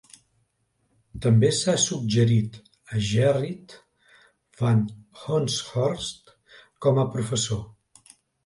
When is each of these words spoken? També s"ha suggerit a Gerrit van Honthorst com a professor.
També 1.25 1.49
s"ha 1.57 1.75
suggerit 1.83 2.57
a 2.95 3.03
Gerrit 3.09 3.77
van 4.63 4.83
Honthorst 5.27 6.35
com 6.87 7.03
a 7.05 7.09
professor. 7.19 7.63